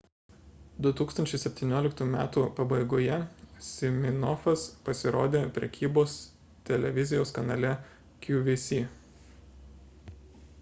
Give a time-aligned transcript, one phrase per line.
[0.85, 2.15] 2017 m
[2.59, 3.19] pabaigoje
[3.67, 6.17] siminoffas pasirodė prekybos
[6.71, 7.77] televizijos kanale
[8.25, 8.83] qvc